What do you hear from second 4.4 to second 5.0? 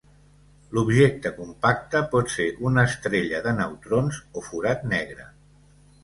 o forat